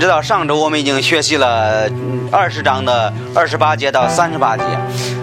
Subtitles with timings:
[0.00, 1.86] 们知道，上周我们已经学习了
[2.32, 4.64] 二十章的二十八节到三十八节。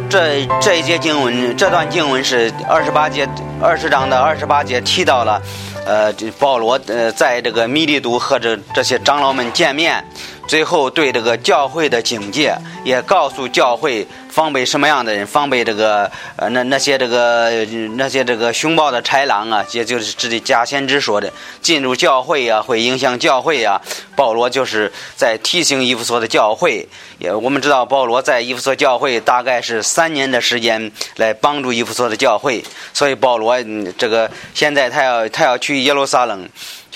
[0.08, 3.28] 这这一节经文，这段经文是二十八节
[3.60, 5.42] 二十章的二十八节提到了，
[5.84, 10.06] 呃，保罗呃在这个米利都和这这些长老们见面，
[10.48, 14.08] 最后对这个教会的警戒，也告诉教会。
[14.38, 15.26] 防备什么样的人？
[15.26, 17.66] 防备这个呃，那那些这个
[17.96, 23.82] 那些这个凶暴的豺狼啊，也就是指的假先知说的，进入教会啊，会影响教会啊。
[24.16, 26.88] 保罗就是在提醒伊弗所的教会。
[27.18, 33.56] 也我们知道，保罗在伊弗所教会大概是三年的时间来帮助伊弗所的教会，所以保罗
[33.98, 36.48] 这个现在他要他要去耶路撒冷。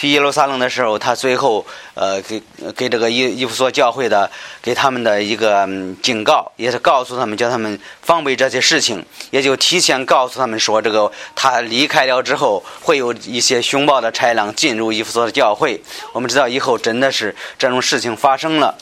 [0.01, 2.41] 去耶路撒冷的时候，他最后呃给
[2.75, 4.27] 给这个伊伊夫所教会的
[4.59, 5.69] 给他们的一个
[6.01, 15.79] 警告，也是告诉他们，叫他们防备这些事情，也就提前告诉他们说，这个他离开了之后，会有一些凶暴的豺狼进入伊夫所的教会。
[16.13, 18.75] 我们知道以后真的是这种事情发生了。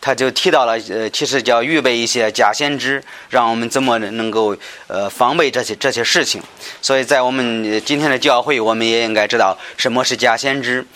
[0.00, 6.42] 他就提到了，呃，其实叫预备一些假先知，让我们怎么能够呃防备这些这些事情。
[6.80, 10.86] 所以在我们今天的教会，我们也应该知道什么是假先知，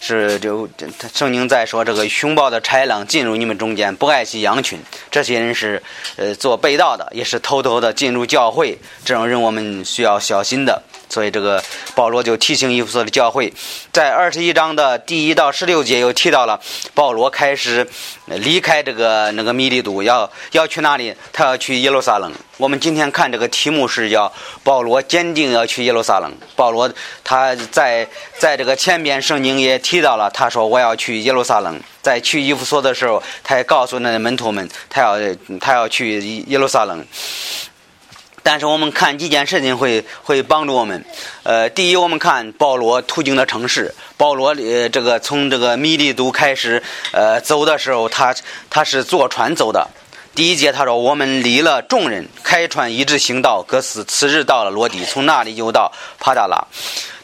[0.00, 0.68] 是就
[1.12, 4.78] 圣经在说这个凶暴的豺狼进入你们中间，不爱惜羊群，
[5.10, 5.82] 这些人是
[6.16, 10.82] 呃做被盗的，也是偷偷的进入教会，这种人我们需要小心的。
[11.12, 11.62] 所以这个
[11.94, 13.52] 保罗就提醒以弗所的教会，
[13.92, 16.58] 在二十一章的第一到十六节又提到了
[16.94, 17.86] 保罗开始
[18.24, 21.14] 离开这个那个米利都，要要去哪里？
[21.30, 22.32] 他要去耶路撒冷。
[22.56, 24.32] 我们今天看这个题目是叫
[24.64, 26.32] 保罗坚定要去耶路撒冷。
[26.56, 26.90] 保罗
[27.22, 31.78] 他在在这个前边圣经也提到了，他说我要去耶路撒冷。
[32.00, 35.16] 在去以弗所的时候，他也告诉那门徒们，他要
[35.60, 37.04] 他要去耶路撒冷。
[38.42, 41.04] 但是我们看几件事情会会帮助我们。
[41.42, 43.94] 呃，第一，我们看保罗途经的城市。
[44.16, 46.82] 保罗呃，这个从这个米利都开始
[47.12, 48.34] 呃走的时候，他
[48.68, 49.88] 他是坐船走的。
[50.34, 56.56] 第一节他说：“我们离了众人，开船一直行到哥斯，次日到了罗底，从那里又到帕达拉。”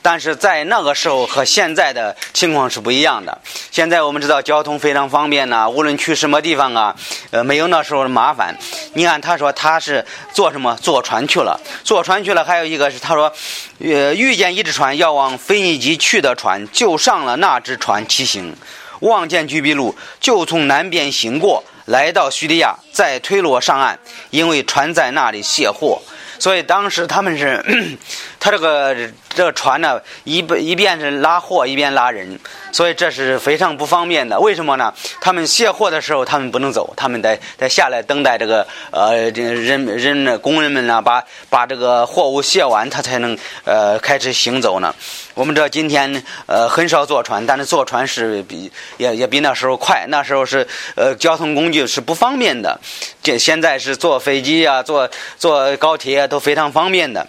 [0.02, 3.38] 但是在那个时候和现在的情况是不一样的。
[3.70, 6.96] 现在我们知道交通非常方便呐，无论去什么地方啊，
[7.30, 8.56] 呃，没有那时候的麻烦。
[8.94, 10.76] 你看，他说他是坐什么？
[10.80, 11.60] 坐船去了。
[11.84, 13.32] 坐船去了，还有一个是他说，
[13.80, 18.54] 呃，遇见一只船要往腓尼基去的船，就上了那只船骑行，
[19.00, 23.98] 望见居比路，就从南边行过来到叙利亚，再推罗上岸，
[24.30, 26.00] 因为船在那里卸货。
[26.40, 27.98] 所以当时他们是，
[28.40, 28.94] 他这个
[29.28, 32.38] 这个船呢，一一边是拉货，一边拉人，
[32.72, 34.38] 所以这是非常不方便的。
[34.38, 34.94] 为什么呢？
[35.20, 44.94] 他们卸货的时候，他们不能走，他们得得下来等待这个呃人人工人们呢，把把这个货物卸完，他才能呃开始行走呢。
[45.34, 50.04] 我们知道今天呃很少坐船，但是坐船是比也也比那时候快。
[50.08, 50.66] 那时候是
[50.96, 52.80] 呃交通工具是不方便的，
[53.22, 57.26] 这现在是坐飞机啊，坐坐高铁都非常方便的。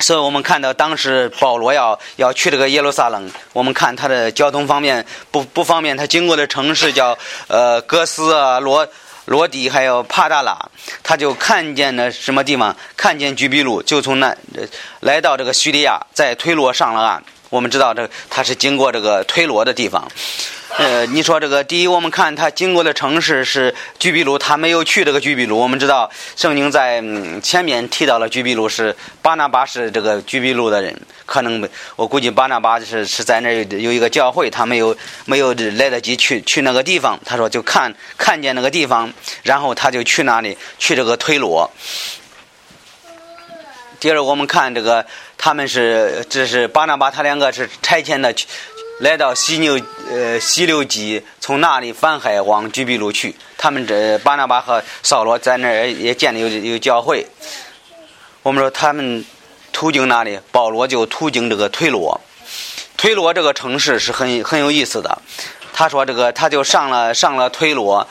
[0.00, 7.16] 所以我们看到当时保罗要要去这个耶路撒冷，我们看他的交通方面不不方便，他经过的城市叫
[7.46, 8.86] 呃哥斯啊罗。
[9.26, 10.58] 罗底还有帕达拉，
[11.04, 12.74] 他就看见了什么地方？
[12.96, 14.34] 看见居比路，就从那
[15.00, 17.22] 来到这个叙利亚，在推罗上了岸。
[17.48, 20.10] 我们知道，这他是经过这个推罗的地方。
[20.78, 25.58] 呃，你说这个第一，我们看他经过的城市是居比路，他没有去这个居比路。
[25.58, 27.02] 我们知道，圣经在
[27.42, 37.18] 前面提到了居比路是巴拿巴是这个居比路的人，可能我估计巴拿巴是是在那有一个教会，他没有没有来得及去去那个地方。
[37.24, 41.68] 他说就看看见那个地方，然后他就去那里去这个推罗。
[43.98, 45.04] 第二，我们看这个，
[45.36, 48.34] 他们是这是巴拿巴，他两个是差遣的，
[49.00, 49.80] 来到西牛
[50.10, 53.34] 呃西流基，从那里返海往居比路去。
[53.56, 57.26] 他们这巴拿巴和扫罗在那儿也建立有有教会。
[58.42, 59.24] 我们说他们
[59.72, 62.20] 途经那里，保罗就途经这个推罗。
[62.98, 65.22] 推罗这个城市是很很有意思的。
[65.72, 68.06] 他说这个他就上了上了推罗。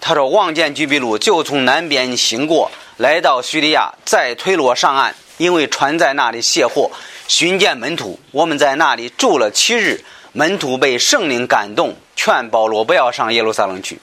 [0.00, 2.70] 他说望见居比路，就从南边行过。
[2.96, 6.90] 来到叙利亚，在推罗上岸，因为船在那里卸货。
[7.26, 10.04] 寻见门徒，我们在那里住了七日。
[10.32, 14.00] 门徒被圣灵感动，劝保罗不要上耶路撒冷去。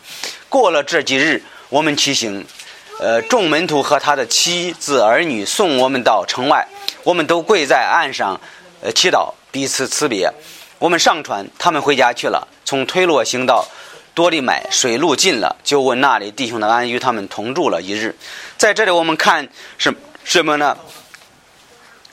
[0.48, 2.46] 过了这几日，我们骑行，
[3.00, 6.66] 呃，众门徒和他的妻子儿女送我们到城外，
[7.04, 8.40] 我们都跪在岸上，
[8.82, 10.32] 呃，祈祷，彼此辞别。
[10.80, 12.48] 我们上船，他们回家去了。
[12.66, 13.68] 从推罗行到。
[14.14, 18.14] 多利买水路近了，就问那里弟兄的安，与他们同住了一日。
[18.58, 19.48] 在这里，我们看
[19.78, 19.96] 是
[20.26, 20.78] 什么呢？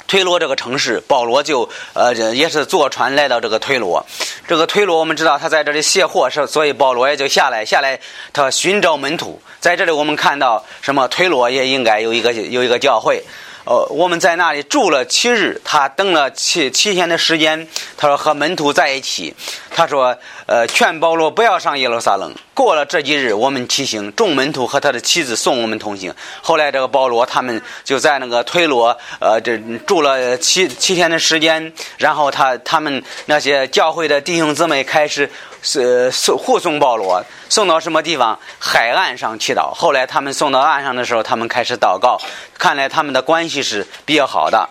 [0.09, 4.05] 推罗这个城市，保罗就呃也是坐船来到这个推罗。
[4.49, 8.01] 这个推罗我们知道他在这里卸货，是所以保罗也就下来下来，
[8.33, 9.41] 他寻找门徒。
[9.61, 11.07] 在这里我们看到什么？
[11.09, 13.23] 推罗也应该有一个有一个教会。
[13.65, 17.69] 呃，我们在那里住了七日，他等了七七天的时间。
[17.99, 19.35] 他说和门徒在一起，
[19.71, 20.17] 他说，
[20.49, 22.35] 呃，劝保罗不要上耶路撒冷。
[22.55, 26.13] 过了这几日，我们骑行，众门徒和他的妻子送我们同行。
[26.41, 31.71] 后来这个保罗他们就在那个推罗，呃，这住了七七天的时间。
[31.99, 35.31] 然后他他们那些教会的弟兄姊妹开始。
[35.61, 38.39] 是送护送保罗送到什么地方？
[38.61, 39.75] 海岸上祈祷。
[39.75, 42.17] 后来他们送到岸上的时候，他们开始祷告。
[42.57, 44.69] 看来他们的关系是比较好的。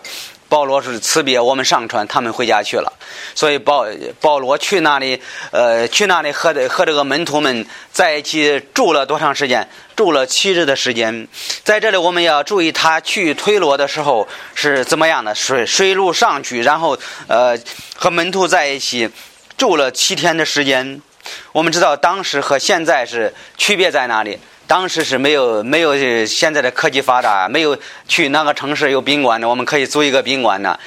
[0.48, 2.92] 保罗是辞别我们上船，他们回家去了。
[3.34, 3.86] 所以保
[4.20, 9.68] 保罗去那里，呃，去那里和和这个门徒们在一起住了多长时间？
[9.94, 11.26] 住了七日的时间。
[11.64, 15.34] 在这里我们要注意，他去推罗的时候是怎么样的？
[15.34, 17.58] 水水路上去，然后呃
[17.94, 19.10] 和门徒在一起。
[19.58, 21.02] 住了七天的时间，
[21.50, 24.38] 我们知道当时和现在是区别在哪里？
[24.68, 27.76] 当时是没有没有现在的科技发达，没有
[28.06, 30.78] 去那个城市有宾馆的，我们可以租一个宾馆呢。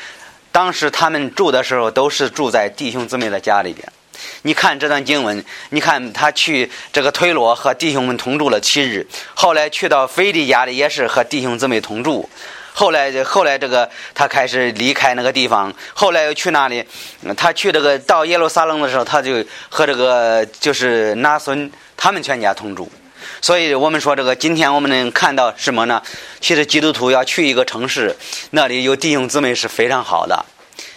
[0.52, 3.92] 当时他们住的时候都是住在弟兄姊妹的家里边。
[4.44, 12.30] 你看这段经文，你看他去这个推罗和弟兄们同住了七日，后来去到腓利家里也是和弟兄姊妹同住。
[12.74, 16.86] 后来，后来这个他开始离开那个地方，后来又去哪里？
[17.36, 22.88] 他去这个到耶路撒冷的时候，他就和这个就是拿孙他们全家同住。
[23.42, 26.00] 所以我们说，这个今天我们能看到什么呢？
[26.40, 28.16] 其实基督徒要去一个城市，
[28.52, 30.46] 那里有弟兄姊妹是非常好的。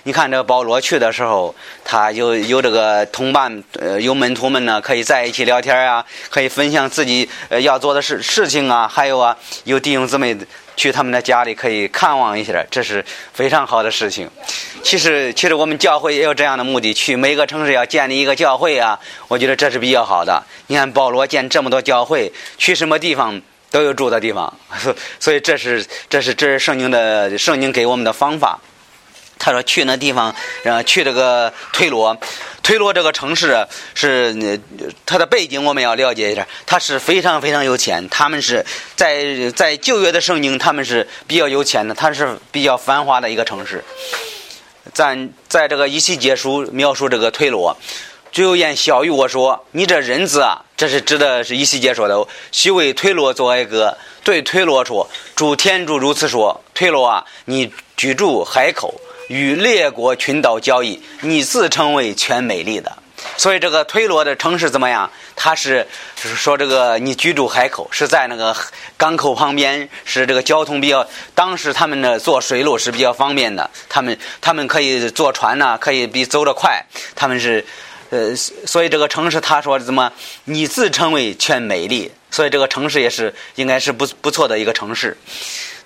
[0.03, 10.37] 你看，这个保罗去的时候，他有有这个同伴，呃，有门徒们呢，可以在一起聊天啊，可以分享自己呃要做的事事情啊，还有啊，有弟兄姊妹。
[10.77, 14.29] 去他们的家里可以看望一下，这是非常好的事情。
[14.83, 18.99] 其实，其实我们教会也有这样的目的，去每个城市要建立一个教会啊。
[19.29, 20.43] 我觉得这是比较好的。
[20.67, 23.41] 你看保罗建这么多教会，去什么地方
[23.71, 24.53] 都有住的地方，
[25.21, 28.59] 所以这是这是这是圣经的圣经给我们的方法。
[29.37, 32.17] 他说去那地方，然后去这个推罗。
[32.63, 34.59] 推罗这个城市是
[35.05, 36.47] 它的背景，我们要了解一下。
[36.65, 38.65] 它是非常非常有钱，他们是
[38.97, 43.85] 在在旧约的圣经，他们是比较有钱的，它是比较繁华的一个城市。
[44.95, 47.77] 在在这个一期结书描述这个推罗，
[48.35, 52.27] 只有言小于我说：“你这人子啊，这是指的是一期结说的。
[52.51, 58.93] 须为推罗做哀歌，对推罗说：主天主如此说，推罗啊，你居住海口。”
[59.29, 62.93] 与列国群岛交易，你自称为全美丽的，
[63.39, 65.11] 所以这个推罗的城市怎么样？
[65.35, 68.55] 他是就是说这个你居住海口，是在那个
[68.99, 71.07] 港口旁边，是这个交通比较。
[71.35, 76.85] 当时他们的坐水路是比较方便的，他们他们可以坐船呢，可以比走得快。
[77.17, 77.65] 他们是
[78.15, 80.13] 呃，所以这个城市他说怎么？
[80.45, 85.17] 你自称为全美丽，所以这个城市也是应该是不不错的一个城市。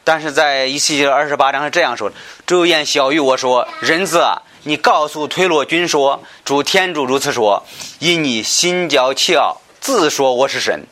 [0.05, 2.15] 但是在一七二十八章是这样说的
[2.47, 7.65] ：“周言小玉我说，人子啊，你告诉推罗君说，主天主如此说：
[7.99, 10.85] 因你心骄气傲，自说我是神，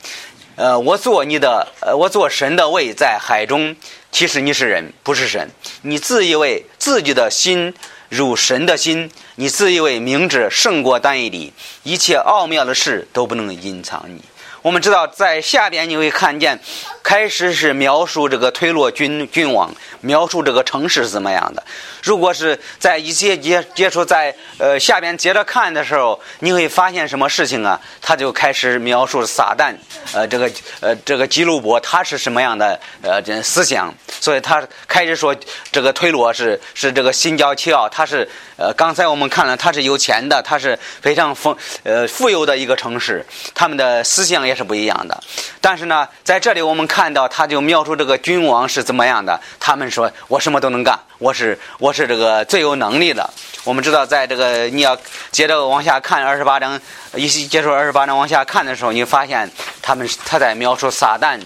[0.56, 3.76] 呃，我做你的，呃，我做神的位在海中，
[4.10, 5.50] 其实你是人，不是神。
[5.82, 7.74] 你自以为自己的心
[8.08, 14.20] 如神的心，你自以为明智胜过单一里，一切奥妙的事都不能隐藏你。”
[14.66, 16.58] 我们知道，在下边你会看见，
[17.00, 21.62] 开始是描述这个推罗君君王，描述这个城市是怎么样的。
[22.02, 27.80] 如果是在一些接接触在呃下边接着看的时候，你会发现什么事情啊？
[28.02, 29.72] 他就开始描述撒旦，
[30.12, 35.32] 呃，这个呃这个基路伯他是什么样的呃这思想，所以他开始说
[35.70, 44.55] 这个推罗是是这个心焦气傲，他是呃刚才我们看了他是有钱的，他是非常丰呃富有的一个城市，他们的思想也。
[44.56, 45.22] 是不一样的，
[45.60, 49.38] 但是呢，在这里我们看到，他就描述这个君王是怎么样的。
[49.60, 53.28] 他们说我什么都能干，我是我是这个最有能力的。
[53.64, 54.96] 我们知道，在这个你要
[55.30, 56.80] 接着往下看二十八章，
[57.14, 59.50] 一接触二十八章往下看的时候，你发现
[59.82, 61.38] 他们他在描述撒旦，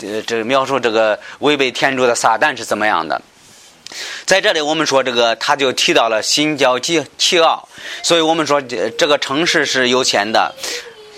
[0.00, 3.20] 呃，这描述这个违背天主的撒旦是怎么样的。
[4.24, 7.68] 在这里，我们说这个他就提到了心焦气气傲，
[8.02, 10.54] 所以我们说这这个城市是有钱的。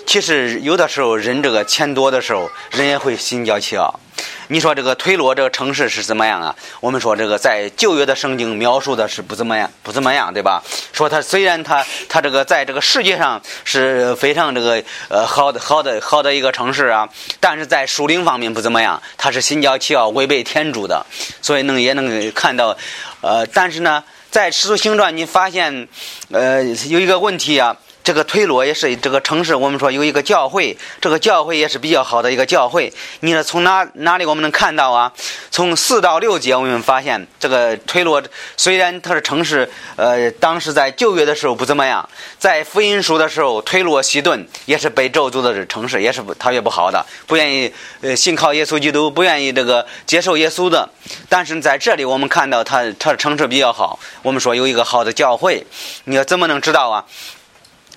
[0.07, 4.01] 其实有的时候，人这个钱多的时候，人也会心焦气傲。
[4.49, 6.55] 你说这个推罗这个城市是怎么样啊？
[6.81, 10.63] 我们说这个在旧约的圣经描述的是不怎么样，不怎么样，对吧？
[10.93, 17.09] 说他虽然他他这个在这个世界上是非常这个呃好的好的好的一个城市啊，
[17.41, 21.05] 但是在属灵方面不怎么样，他是心焦气傲、违背天主的，
[21.41, 22.77] 所以能也能看到，
[23.23, 25.89] 呃，但是呢，在《使徒行传》你发现，
[26.31, 27.77] 呃，有一个问题啊。
[28.05, 32.93] 这个推罗也是这个城市，我们说有一个教会，这个教会也是比较好的一个教会。
[33.21, 35.11] 你说从哪哪里我们能看到啊？
[35.51, 38.23] 从四到六节我们发现，这个推罗
[38.59, 42.07] 虽然它是城市，呃，当时在旧约的时候不怎么样，
[42.39, 50.87] 在福音书的时候，推罗西顿也是被咒诅的城市，也是特别不好的，不愿意呃信靠耶稣基督，不愿意这个接受耶稣的。
[51.31, 53.99] 但是在这里我们看到，它它的城市比较好。
[54.21, 55.67] 我们说有一个好的教会，
[56.05, 57.03] 你要怎么能知道啊？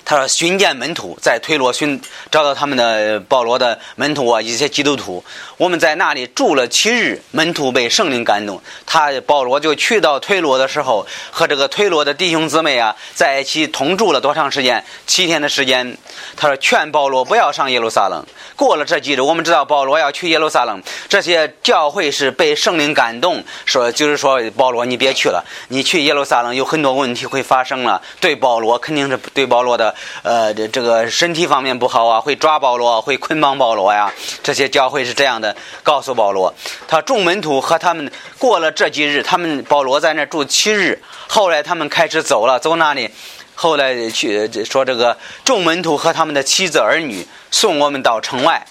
[0.10, 5.22] 他说：“寻见门徒，在推罗寻找到他们的保罗的门徒啊，一些基督徒。
[5.58, 8.62] 我们在那里住了七日，门徒被圣灵感动。
[8.86, 14.82] 他保罗就去到推罗的时候，和这个推罗的弟兄姊妹啊在一起同住了多长时间？
[15.06, 15.98] 七天的时间。
[16.38, 18.26] 他说劝保罗不要上耶路撒冷。
[18.56, 20.82] 过了这几日，我们知道保罗要去耶路撒冷。
[21.10, 28.02] 这些教会是被圣灵感动，说就是说保罗你别去了，你去耶路撒冷有很多问题会发生了。
[28.22, 34.12] 对保罗肯定是对保罗的。”呃，这这个身体方面不好啊，会抓保罗，会捆绑保罗呀。
[34.44, 36.54] 这些教会是这样的，告诉保罗，
[36.88, 43.10] 他众门徒和他们过了这几日，他们保罗在那住七日，后来他们开始走了，走哪里？
[43.56, 48.66] 后来去说这个众门徒和他们的妻子儿女送我们到城外。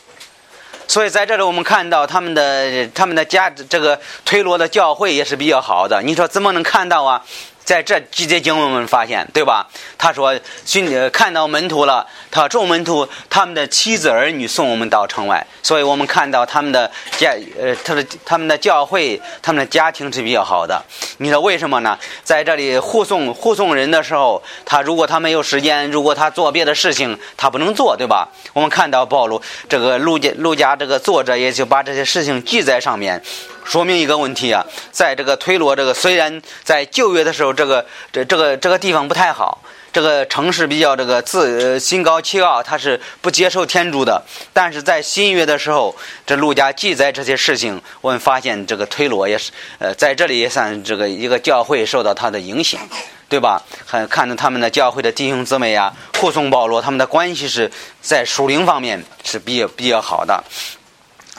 [0.87, 6.01] 所以在这里我们看到他们的他们的家这个推罗的教会也是比较好的。
[6.01, 7.25] 你说怎么能看到啊？
[7.67, 9.67] 在这几节经文我们发现，对吧？
[9.99, 20.81] 他说，寻看到门徒了，他众门徒他们的妻子儿女送我们到城外，所以我们看到他们的家，呃，他的他们的教会，他们的家庭是比较好的。
[21.19, 21.99] 你说为什么呢？
[22.23, 28.29] 在这里护送护送人的时候，他如果他没有时间，如果他做别的事情，他不能做，对吧？
[28.53, 33.21] 我们看到暴露这个路家路家这个作者也就把这些事情记在上面。
[33.67, 39.61] 说明一个问题啊，在这个推罗这个虽然在旧约的时候，这个这这个这个地方不太好，
[39.93, 44.23] 这个城市比较这个自呃心高气傲，他是不接受天主的。
[44.53, 45.95] 但是在新约的时候，
[46.25, 52.81] 这路加记载这些事情，我们发现这个推罗也是呃在这里也算这个一个教会受到他的影响，
[53.29, 53.61] 对吧？
[53.85, 57.69] 还看到他们的教会的弟兄姊妹啊，护送保罗，他们的关系是
[58.01, 60.43] 在属灵方面是比较比较好的。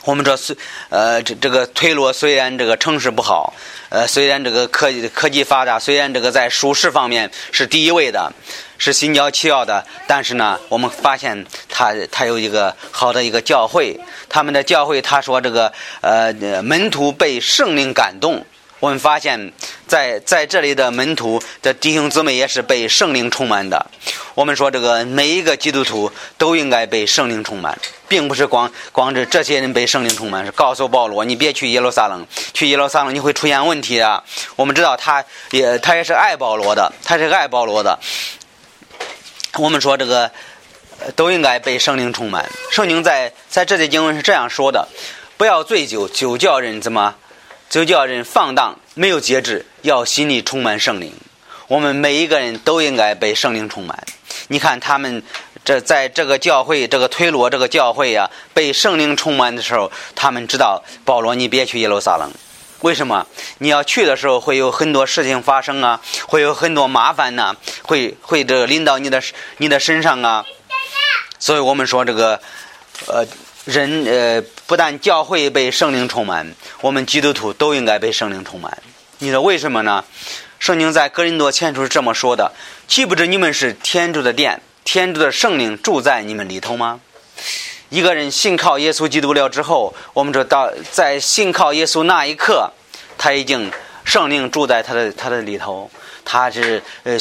[0.08, 0.56] 我们这虽
[0.88, 3.52] 呃这这个推罗虽然这个城市不好，
[3.90, 8.32] 呃虽然这个科技科技发达，虽然这个在舒适方面是第一位的，
[8.78, 14.00] 是心焦气傲的，但是呢，我们发现他他有一个好的一个教会，
[14.30, 18.46] 他们的教会他说这个呃门徒被圣灵感动。
[18.80, 19.52] 我们发现，
[19.88, 23.86] 在在这里的门徒的弟兄姊妹也是被圣灵充满的。
[24.34, 34.22] 我们说，这个每一个基督徒都应该被圣灵充满，并不是光光是这些人被圣灵充满，是告诉保罗，你别去耶路撒冷，去耶路撒冷你会出现问题啊。
[34.54, 37.98] 我们知道，他也他也是爱保罗的，他是爱保罗的。
[39.54, 40.30] 我们说，这个
[41.16, 42.48] 都应该被圣灵充满。
[42.70, 44.86] 圣经在在这些经文是这样说的：
[45.36, 47.16] 不要醉酒，酒叫人怎么？
[47.68, 51.12] 就叫人放荡，没有节制，要心里充满圣灵。
[51.66, 54.06] 我们每一个人都应该被圣灵充满。
[54.48, 55.22] 你看他们
[55.66, 62.32] 这在这个教会，这个推罗这个教会呀，被圣灵充满的时候，他们知道保罗，你别去耶路撒冷。
[62.80, 63.26] 为什么？
[63.58, 69.22] 你要去的时候会有很多事情发生啊，会有很多麻烦呐，会会这个临到你的
[69.58, 70.42] 你的身上啊。
[71.38, 72.40] 所以我们说这个，
[73.08, 73.26] 呃。
[73.68, 78.78] 人呃，不但教会被圣灵充满，我们基督徒都应该被圣灵充满。
[79.18, 80.02] 你说为什么呢？
[80.58, 82.50] 圣经在哥林多前书是这么说的：
[82.86, 86.98] 岂不知你们是天主的殿，天主的圣灵住在你们里头吗？
[87.90, 92.72] 一个人信靠耶稣基督了之后，我们说到在信靠耶稣那一刻，
[93.18, 93.70] 他已经
[94.02, 95.90] 圣灵住在他的他的里头，
[96.24, 97.18] 他是呃，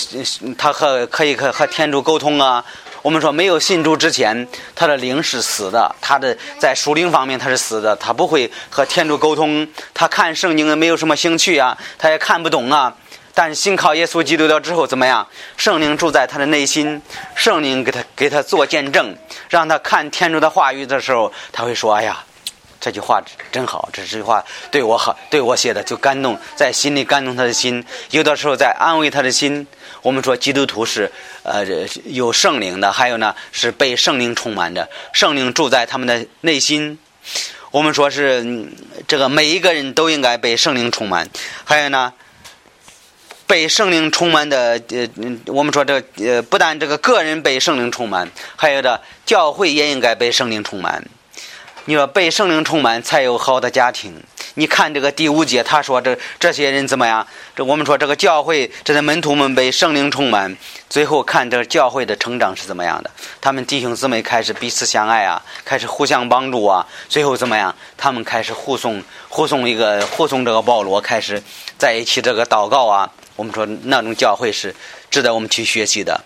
[0.58, 2.64] 他和可以和和天主沟通啊。
[3.08, 4.46] 我们说，没有信主之前，
[4.76, 12.94] 他的灵是死的，他的在属灵方面他是死的，他不会和天主沟通，他看圣经没有什么兴趣啊，他也看不懂啊。
[13.34, 15.26] 但是信靠耶稣基督了之后，怎么样？
[15.56, 17.02] 圣灵住在他的内心，
[17.34, 19.16] 圣灵给他给他做见证，
[19.48, 22.22] 让他看天主的话语的时候，他会说：“哎呀。”
[22.80, 23.20] 这句话
[23.52, 27.84] 真好，这句话对我好，对我写的就感动，在心里感动他的心。
[28.12, 29.66] 有的时候在安慰他的心。
[30.04, 31.12] 我们说基督徒是
[31.48, 31.66] 呃
[32.06, 37.00] 有圣灵的，还有呢是被圣灵充满的，圣灵住在他们的内心。
[37.72, 38.68] 我们说是
[39.08, 41.30] 这个每一个人都应该被圣灵充满。
[41.64, 42.14] 还有呢，
[43.46, 45.10] 被圣灵充满的呃，
[45.48, 51.04] 我们说这呃，不但这个个人被圣灵充满，还有的教会也应该被圣灵充满。
[51.86, 54.24] 你说被圣灵充满才有好的家庭。
[54.60, 57.26] 你看这个第五节，他说这这些人怎么样？
[57.56, 60.58] 这我们说这个教会，这些门徒们被圣灵充满，
[60.90, 63.12] 最后看这个教会的成长是怎么样的？
[63.40, 67.76] 他们弟兄姊妹开始彼此相爱啊，开始互相帮助啊，最后怎么样？
[67.96, 71.40] 他们开始护送护送一个护送这个保罗，开始
[71.78, 73.08] 在一起这个祷告啊。
[73.36, 74.76] 我们说那种教会是
[75.12, 76.20] 值得我们去学习的。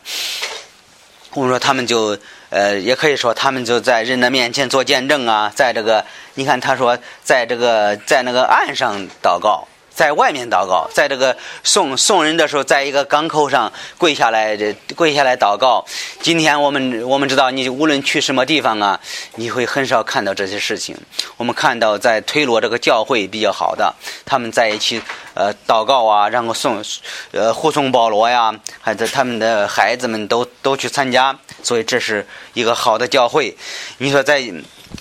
[1.34, 2.18] 我们说他们就。
[2.52, 6.06] 呃，也可以说他们就在人的面前做见证啊，在这个，
[6.36, 9.68] 你看他说，在这个在那个岸上祷告。
[9.94, 14.58] 在外面祷告，在这个送送人的时候，在一个港口上跪下来，
[14.96, 15.86] 跪下来祷告。
[16.22, 19.00] 今天我们我们知道，你无论去什么地方啊，
[19.36, 20.98] 你会很少看到这些事情。
[21.38, 23.94] 我们看到在推罗这个教会比较好的，
[24.26, 25.02] 他们在一起
[25.34, 26.84] 呃祷告啊，然后送
[27.32, 33.56] 呃护送保罗呀，还有他们的孩子们都都去参加，所以这是一个好的教会。
[33.98, 34.42] 你说在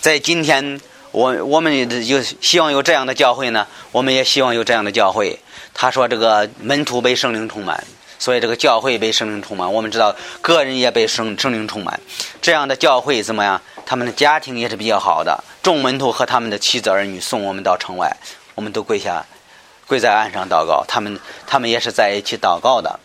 [0.01, 0.81] 在今天。
[1.13, 5.39] 我我们有希望有这样的教会呢，我们也希望有这样的教会。
[5.75, 7.83] 他说这个门徒被圣灵充满，
[8.19, 9.73] 所以这个教会被圣灵充满。
[9.73, 11.99] 我们知道个人也被圣圣灵充满，
[12.41, 13.61] 这样的教会怎么样？
[13.87, 15.43] 他们的家庭也是比较好的。
[15.63, 18.17] 众门徒和他们的妻子儿女送我们到城外，
[18.55, 19.27] 我们都跪下，
[19.91, 20.85] 跪在岸上祷告。
[20.87, 21.19] 他们
[21.49, 23.01] 他们也是在一起祷告的。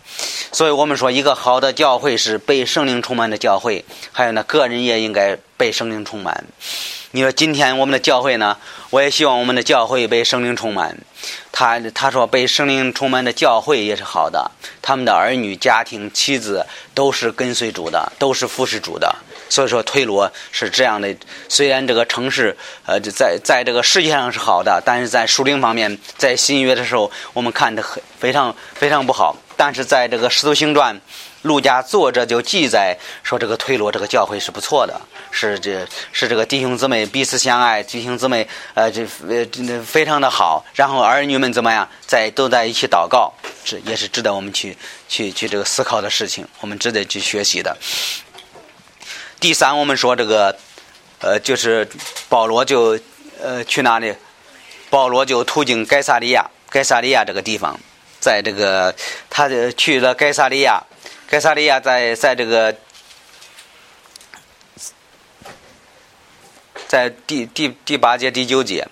[0.51, 3.83] 所以我们说一个好的教会是被圣灵充满的教会。
[4.11, 6.45] 还有呢，个人也应该被圣灵充满。
[7.09, 8.57] 你说今天我们的教会呢？
[8.91, 10.95] 我也希望我们的教会被圣灵充满。
[11.51, 14.51] 他他说被圣灵充满的教会也是好的，
[14.81, 19.15] 他们的儿女、家庭、妻子都是跟随主的，都是服侍主的。
[19.49, 21.15] 所以说推罗是这样的。
[21.47, 29.35] 虽然这个城市呃在在这个世界上是好的，但是在属灵方面，在新约的时候我们看的很非常非常不好。
[29.57, 30.99] 但是在这个使徒行传。
[31.45, 34.99] 陆家作者就记载说，这个推罗这个教会是不错的，
[35.29, 40.65] 是这是这个弟兄姊妹彼此相爱，弟兄姊妹呃这呃非常的好。
[40.73, 43.31] 然后儿女们怎么样，在都在一起祷告，
[43.63, 44.75] 这也是值得我们去
[45.07, 47.77] 去去这个思考的事情，我们值得去学习的。
[49.45, 50.57] 第三，我们说这个
[51.19, 51.87] 呃，就是
[52.27, 52.99] 保罗就
[53.39, 54.11] 呃去哪里？
[54.89, 57.79] 保罗就途经该萨利亚，该萨利亚这个地方，
[58.19, 58.95] 在这个
[59.29, 60.83] 他去了该萨利亚。
[61.27, 62.75] 该萨利亚在在这个，
[66.87, 68.87] 在第第第八节第九节，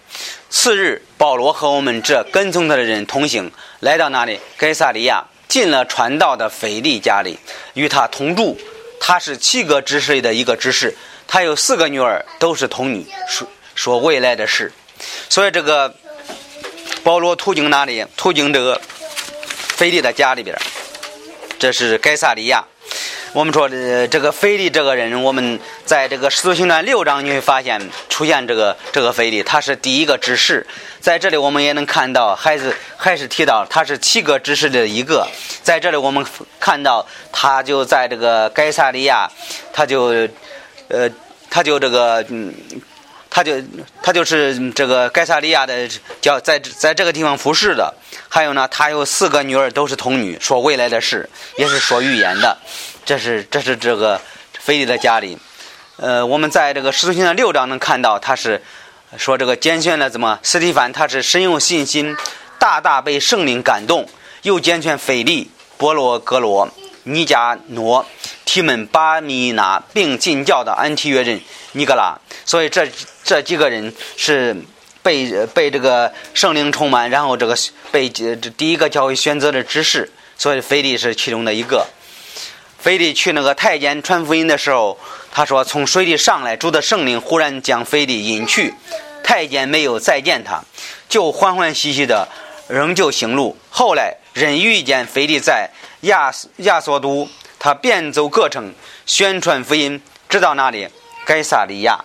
[0.51, 4.39] 次日，保罗和我们这跟从他的人同行，来到那里？
[4.57, 7.39] 该萨利亚进了传道的腓力家里，
[7.73, 8.55] 与他同住。
[9.05, 10.95] 他是七个执事的一个执事，
[11.27, 14.71] 他有四个女儿，都是童女，说说未来的事。
[15.27, 15.93] 所以这个
[17.03, 18.05] 保罗途经哪里？
[18.15, 18.79] 途经这个
[19.75, 20.57] 腓力的家里边。
[21.59, 22.65] 这是该萨利亚。
[23.33, 30.65] 我们说的这个腓力这个人，我们在这个使徒行传六章，你会发现出现这个这个腓力，他是第一个执事。
[30.99, 35.27] 在这里，我们也能看到，还是还是提到他是七个执事的一个。
[35.63, 36.25] 在这里，我们
[36.59, 39.29] 看到他就在这个该萨利亚，
[39.71, 40.27] 他就
[40.87, 41.09] 呃，
[41.49, 42.53] 他就这个嗯。
[43.35, 43.55] 他就
[44.03, 45.89] 他就是这个盖萨利亚的
[46.21, 47.91] 叫在在这个地方服侍的，
[48.29, 52.55] 还有呢，他有四个女儿都是童女，说未来的事，也是说预言的。
[53.03, 54.21] 这是这是这个
[54.59, 55.35] 菲利的家里。
[55.97, 58.61] 呃，我们在这个使徒行传六章能看到，他是
[59.17, 62.15] 说这个坚劝了怎么斯蒂凡，他是深有信心，
[62.59, 64.07] 大大被圣灵感动，
[64.43, 66.69] 又坚劝菲利、波罗格罗、
[67.03, 68.05] 尼加诺、
[68.45, 71.41] 提门、巴米拿，并进教的安提约人
[71.73, 72.17] 尼格拉。
[72.45, 72.87] 所以这。
[73.25, 74.53] 这几个人是
[75.01, 77.55] 被被这个圣灵充满，然后这个
[77.89, 81.87] 被这第一个教会选择的指示，所以腓力是其中的一个。
[82.77, 84.99] 腓力去那个太监传福音的时候，
[85.31, 88.73] 他说从水里上来，主的圣灵忽然将腓力引去，
[89.23, 90.61] 太监没有再见他，
[91.07, 92.27] 就欢欢喜喜的
[92.67, 93.55] 仍旧行路。
[93.69, 95.69] 后来人遇见腓力在
[96.03, 97.27] 亚亚索都，
[97.59, 98.73] 他便走各城
[99.05, 100.87] 宣传福音，直到那里
[101.25, 101.99] 该萨利亚。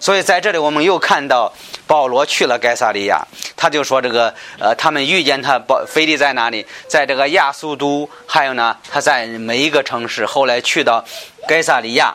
[0.00, 1.52] 所以在这里，我们又看到
[1.86, 6.64] 保罗去了该萨利亚，他就说这个呃，他们遇见他保菲利在哪里？
[6.86, 10.24] 在这个亚速都，还有呢，他在每一个城市。
[10.24, 11.04] 后来去到
[11.48, 12.14] 该萨利亚，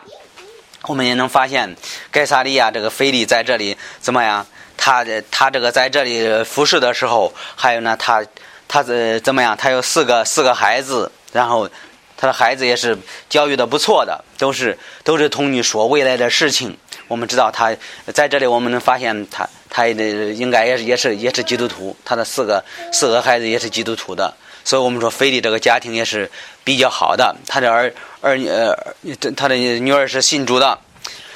[0.84, 1.76] 我们也能发现
[2.10, 4.46] 该萨利亚这个菲利在这里怎么样？
[4.76, 8.24] 他的他这个在这里服侍的时候，还有呢，他
[8.66, 9.54] 他呃怎么样？
[9.54, 11.68] 他有四个四个孩子，然后
[12.16, 12.96] 他的孩子也是
[13.28, 16.76] 教育的不错的，都是都是同你说未来的事情。
[17.08, 17.76] 我们知道他
[18.14, 24.32] 在这里，我们能发现他他也应该也是也是也是基督徒，他的四个四个孩子也是基督徒的，
[24.64, 26.30] 所以我们说菲利这个家庭也是
[26.62, 28.94] 比较好的，他的儿儿呃
[29.36, 30.78] 他的女儿是信主的，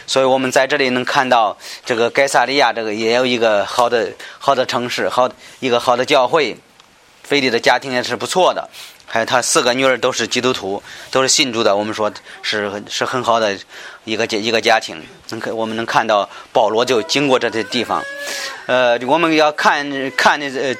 [0.06, 6.56] 所以我们在这里能看到这个盖萨利亚这个也有一个好的好的城市，好一个好的教会，
[7.24, 8.70] 菲利的家庭也是不错的。
[9.10, 11.74] 还有他四个女儿都是基督徒，都是信主的。
[11.74, 13.58] 我们说是是很好的
[14.04, 15.02] 一个家一个家庭。
[15.30, 18.04] 能看我们能看到保罗就经过这些地方。
[18.66, 20.76] 呃，我们要看看的呃，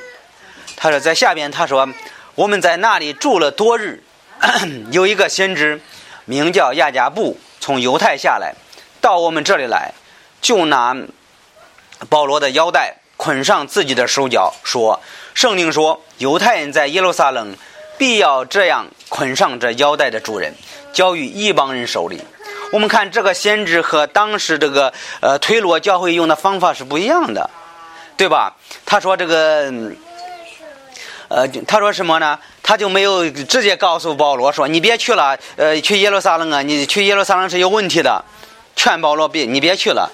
[0.77, 1.89] 他说在下边他说
[2.35, 4.03] 我们在那里住了多日，
[4.93, 5.81] 有一个先知
[6.27, 8.55] 名叫亚加布从犹太下来，
[9.01, 9.93] 到我们这里来，
[10.43, 10.95] 就拿
[12.11, 15.01] 保罗的腰带捆上自己的手脚，说
[15.33, 17.57] 圣灵说犹太人在耶路撒冷。
[17.99, 20.55] 必要这样捆上这腰带的主人，
[20.93, 22.23] 交于一帮人手里。
[22.71, 27.51] 我们看这个先知和当时这个呃推罗教会用的方法是不一样的，
[28.17, 28.55] 对吧？
[28.87, 29.73] 他说这个，
[31.29, 32.39] 呃，他说什么呢？
[32.63, 36.61] 他就没有直接告诉保罗说：“你别去了，呃，去耶路撒冷啊！
[36.61, 38.23] 你去耶路撒冷是有问题的。”
[38.77, 40.13] 劝保罗别，你别去了。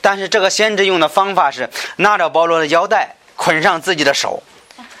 [0.00, 4.42] 但是这个先知用的方法是拿着保罗的腰带捆上自己的手，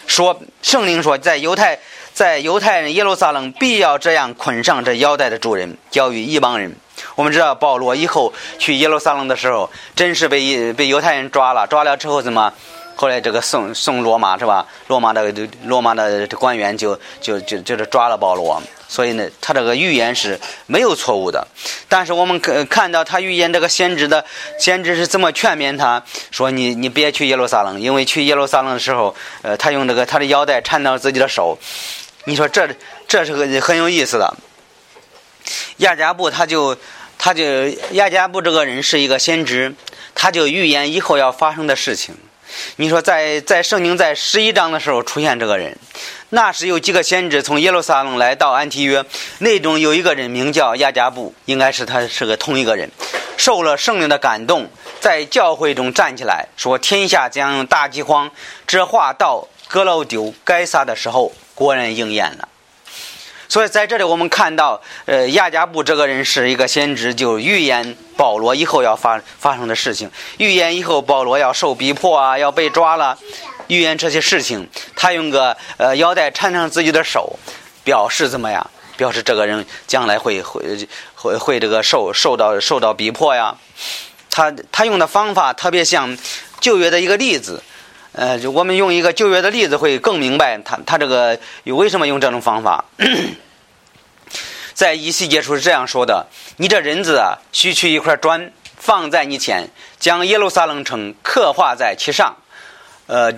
[0.06, 1.78] 说圣灵说在犹太。
[2.12, 6.74] 在犹太人耶路撒冷，必要这样捆上这腰带的主人，交与一帮人。
[7.14, 12.52] 我们知道保罗以后去耶路撒冷的时候，真是被被犹太人抓了，抓了之后怎么？
[12.94, 14.66] 后来这个送送罗马是吧？
[14.86, 15.32] 罗马的
[15.64, 18.62] 罗马的官员就就就就是抓了保罗。
[18.86, 21.48] 所以呢，他这个预言是没有错误的。
[21.88, 24.22] 但是我们看看到他预言这个先知的
[24.58, 31.58] 先知是怎么劝勉他说：“你你别去耶路撒冷，因为去耶路撒冷的时候，呃，他用这个他的腰带缠到自己的手。”
[32.24, 32.68] 你说这
[33.08, 34.36] 这是个很有意思的，
[35.78, 36.76] 亚加布他就
[37.18, 39.74] 他就亚加布这个人是一个先知，
[40.14, 42.14] 他就预言以后要发生的事情。
[42.76, 45.76] 你说在在圣经在十一章的时候出现这个人，
[46.28, 49.04] 那时有几个先知从耶路撒冷来到安提约，
[49.38, 52.90] 那种有一个人名叫亚加布，应该是他是个同一个人，
[53.36, 54.68] 受了圣灵的感动，
[55.00, 58.30] 在教会中站起来说天下将大饥荒，
[58.66, 61.32] 这话到格老丢该撒的时候。
[61.62, 62.48] 果然应验了，
[63.48, 73.16] 所以在这里我们看到，呃，亚加布这个人是一个先知，就预言保罗以后要发发生的事情，预言以后保罗要受逼迫啊，要被抓了，
[73.68, 74.68] 预言这些事情。
[74.96, 77.38] 他用个呃腰带缠上自己的手，
[77.84, 78.70] 表示怎么样？
[78.96, 83.54] 表示这个人将来会会会会这个受受到受到逼迫呀。
[84.30, 86.16] 他他用的方法特别像
[86.60, 87.62] 旧约的一个例子。
[88.12, 92.84] 呃，就我们用一个旧约的例子会更明白他他这个为什么用这种方法。
[94.74, 102.36] 在一细节处是这样说的：你这人子啊，需取一块砖放在你前，将耶路撒冷城刻画在其上，
[103.06, 103.32] 呃，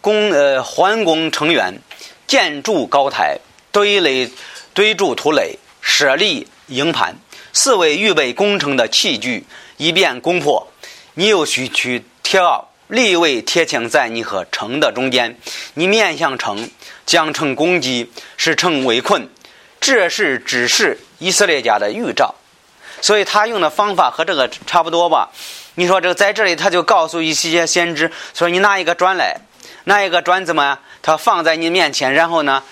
[0.00, 1.78] 工呃环工成圆，
[2.26, 3.38] 建筑高台，
[3.70, 4.30] 堆垒
[4.74, 7.16] 堆筑土垒，舍立营盘，
[7.52, 9.44] 四围预备工程的器具，
[9.76, 10.66] 以便攻破。
[11.14, 12.64] 你又需取铁鏊。
[12.88, 15.38] 立位贴墙在你和城的中间，
[15.74, 16.68] 你面向城，
[17.06, 19.28] 将城攻击，使城围困。
[19.80, 22.34] 这是只是以色列家的预兆，
[23.00, 25.30] 所以他用的方法和这个差不多吧？
[25.74, 29.40] 你说这个在这里，他就告诉一些先知说：“你拿一个砖来，
[29.84, 30.78] 拿一个砖怎么？
[31.00, 32.62] 他放在你面前，然后呢？”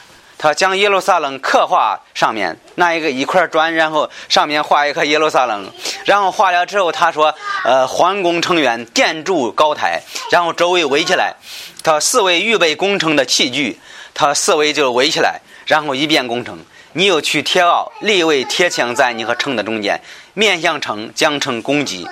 [0.43, 5.71] 他将耶路撒冷刻画上面拿一个一块砖，然后上面画一个耶路撒冷，
[6.07, 10.01] 然后画了之后，他说：“呃，皇宫成员，建筑高台，
[10.31, 11.35] 然后周围围起来。
[11.85, 13.79] 他四围预备工程的器具，
[14.15, 16.59] 他四围就围起来，然后一边工程。
[16.95, 20.01] 你又去铁奥，立位铁墙在你和城的中间，
[20.33, 22.09] 面向城，将城攻击，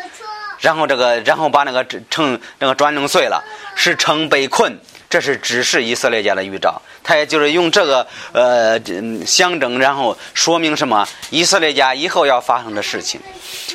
[0.60, 3.42] 然后这个，然后把那个城那个砖弄碎了，
[3.74, 4.78] 使城被困。”
[5.10, 8.78] 这是指示以色列家的预兆，他也就是用这个呃
[9.24, 11.08] 象征，然后说明什么？
[11.30, 13.18] 以色列家以后要发生的事情。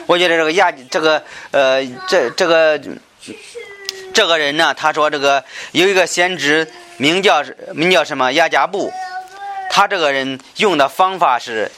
[0.05, 2.79] 我觉得这个亚这个呃这这个
[4.13, 6.67] 这个人呢，他说这个有一个先知
[6.97, 7.43] 名叫
[7.73, 8.91] 名叫什么亚加布，
[9.71, 11.71] 他这个人用的方法是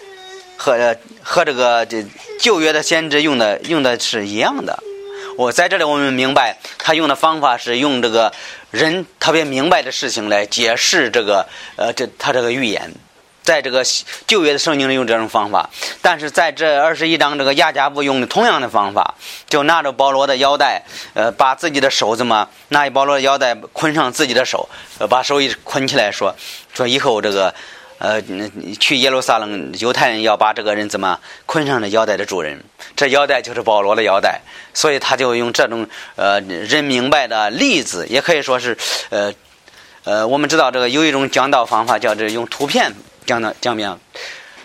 [0.58, 2.06] 和和这个这
[2.42, 4.78] 旧约的先知用的用的是一样的。
[5.38, 8.32] 我在这里，我们明白他用的方法是用这个
[8.72, 11.46] 人特别明白的事情来解释这个
[11.76, 12.94] 呃，这他这个预言，
[13.44, 13.84] 在这个
[14.26, 15.70] 旧约的圣经里用这种方法，
[16.02, 19.16] 但是在这二十一章这个亚加布用的同样的方法，
[19.50, 24.70] 就拿着保罗的腰带，呃，把自己的手怎么拿一保罗的腰带捆上自己的手，
[25.00, 26.34] 呃，把手一捆起来说
[26.74, 27.54] 说以后这个
[27.98, 28.22] 呃，
[28.80, 32.62] 去耶路撒冷，犹太人要把这个人怎么捆上的腰带的主人，
[32.96, 34.42] 这腰带就是保罗的腰带，
[34.74, 38.78] 所以他就用这种呃人明白的例子，也可以说是
[39.10, 39.34] 呃
[40.04, 42.94] 呃，我们知道这个有一种讲道方法，叫这用图片
[43.26, 43.98] 讲的讲明，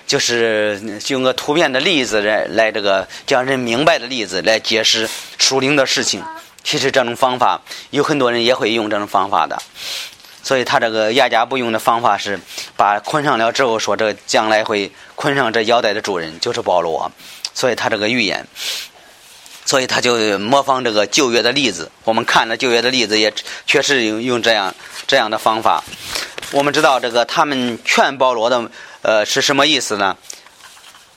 [0.06, 6.22] 就是用个图片的例子来来这个讲人明白的例子来解释属灵的事情。
[6.62, 9.56] 其实这种方法有很多人也会用这种方法的。
[10.42, 12.40] 所以他这个亚加布用的方法是，
[12.76, 17.10] 把捆上了之后说，这将来会捆上这腰带的主人就是保罗，
[17.54, 18.46] 所以他这个预言，
[19.64, 21.90] 所以他就模仿这个旧约的例子。
[22.04, 23.32] 我们看了旧约的例子，也
[23.66, 24.74] 确实用用这样
[25.06, 25.84] 这样的方法。
[26.52, 28.70] 我们知道这个他们劝保罗的，
[29.02, 30.16] 呃，是什么意思呢？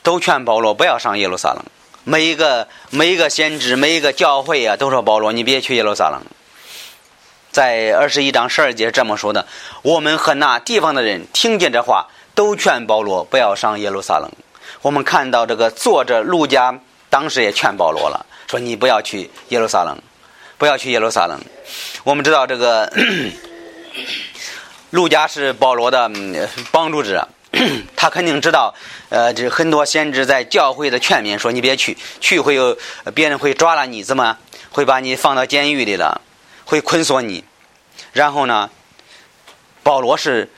[0.04, 1.64] 都劝保罗不要上耶路撒冷。
[2.04, 6.22] 每一个每一个先知，每一个教会啊，都说保罗你别去耶路撒冷。
[7.54, 9.46] 在二十一章十二节这么说的：
[9.84, 14.30] 我们和那地方的人听见这话，都劝保罗不要上耶路撒冷。
[14.82, 16.80] 我们看到这个作者路加
[17.12, 19.96] 当时也劝保罗了，说你不要去耶路撒冷，
[20.58, 21.40] 不要去耶路撒冷。
[22.04, 22.92] 我们知道这个
[24.90, 26.10] 路加是保罗的
[26.72, 27.28] 帮助者，
[27.96, 28.74] 他肯定知道，
[29.10, 32.76] 呃，这很多先知在教会的劝勉，说你别去，去会有
[33.14, 34.40] 别人会抓了你，怎么
[34.72, 36.20] 会把你放到监狱里了？
[36.66, 37.44] 会捆锁你，
[38.12, 38.70] 然后呢？
[39.84, 40.50] 保罗是，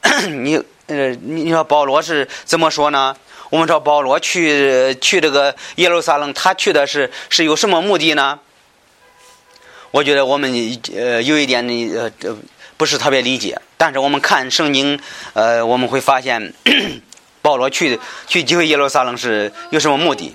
[0.30, 3.16] 你呃，你说保罗是怎么说呢？
[3.50, 8.38] 我们说保罗去去这个耶路撒冷，他去的是是有什么目的呢？
[9.90, 10.50] 我觉得我们
[10.94, 12.10] 呃有一点呃
[12.76, 14.98] 不是特别理解，但是我们看圣经
[15.34, 16.54] 呃我们会发现，
[17.42, 20.34] 保罗去去机会耶路撒冷是有什么目的？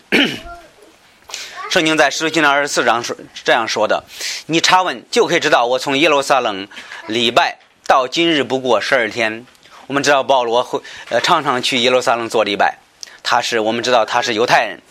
[1.69, 4.03] 圣经在使徒行传二十四章说这样说的
[4.47, 6.67] ：“你查问就可以知道，我从耶路撒冷
[7.07, 9.45] 礼拜到今日不过十二天。”
[9.87, 12.77] 我们知道保罗会呃常常去耶路撒冷做礼拜，
[13.23, 14.81] 他是我们知道他是犹太人。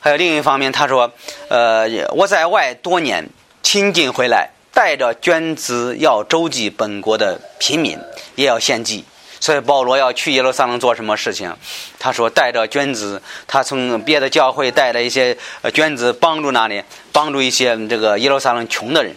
[0.00, 1.12] 还有另一方面，他说
[1.48, 3.28] ：“呃，我在外多年，
[3.62, 7.98] 亲近回来，带着捐资要周济本国的平民，
[8.34, 9.04] 也要献祭。”
[9.44, 11.54] 所以保罗要去耶路撒冷做什么事情？
[11.98, 19.14] 他说带着捐资，他从别的教会带了一些呃捐资，帮助那里，帮助一些这个耶路撒冷穷的人。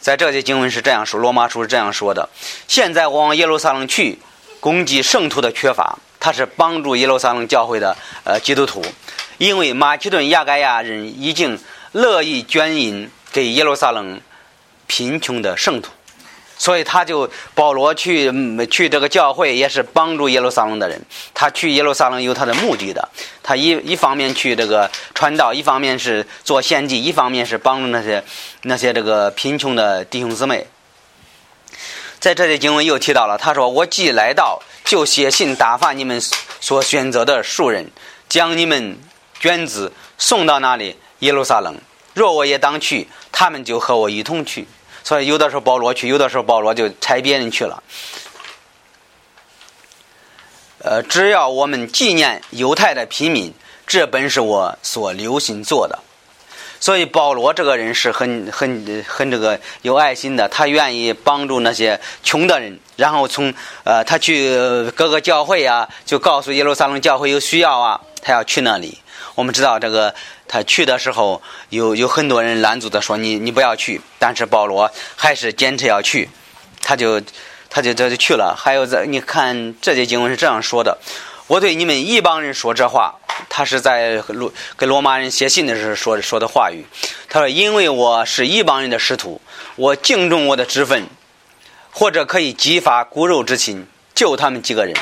[0.00, 2.28] 在这些经文是这样说，罗马书是这样说的：
[2.68, 4.20] 现在我往耶路撒冷去，
[4.60, 8.80] 攻击圣徒的缺乏，他是帮助耶路撒冷教会的呃基督徒，
[9.38, 11.58] 因为马其顿亚该亚人已经
[11.90, 14.20] 乐意捐银给耶路撒冷
[14.86, 15.90] 贫穷的圣徒。
[16.56, 18.32] 所以他就保罗去
[18.70, 21.00] 去这个教会也是帮助耶路撒冷的人。
[21.32, 23.08] 他去耶路撒冷有他的目的的。
[23.42, 28.22] 他一一方面去这个传道，一方面是做献祭，一方面是帮助那些
[28.62, 30.66] 那些这个贫穷的弟兄姊妹。
[32.20, 36.18] 在这里经文又提到了，他说：“我既来到，就写信打发你们
[36.60, 37.90] 所选择的庶人，
[38.30, 38.96] 将你们
[39.38, 41.76] 捐子送到那里耶路撒冷。
[42.14, 44.66] 若我也当去，他们就和我一同去。”
[45.04, 47.80] 所以有的时候保罗去，有的时候保罗就差别人去了。
[50.78, 53.52] 呃，只要我们纪念犹太的平民，
[53.86, 55.98] 这本是我所留心做的。
[56.80, 62.78] 所以保罗这个人是很很很这个有爱心的，他愿意帮助那些穷的人。
[62.96, 63.52] 然后从
[63.84, 64.54] 呃，他去
[64.94, 68.98] 各个教会啊，就告诉耶路撒冷教会有需要啊，他要去那里。
[69.34, 70.14] 我们知道这个。
[70.46, 76.28] 他去的时候，有有很多人拦阻的说：“你你不要去。”但是保罗还是坚持要去，
[76.80, 77.20] 他就
[77.68, 78.54] 他就这就去了。
[78.56, 80.98] 还有在你看这些经文是这样说的
[81.48, 83.16] ：“我对你们一帮人说这话。”
[83.48, 86.84] 他是在罗给罗马人写信的时候说说的话语。
[87.28, 89.40] 他说：“因为我是一帮人的师徒，
[89.74, 91.08] 我敬重我的职分，
[91.90, 94.94] 或者可以激发骨肉之情，救他们几个人。”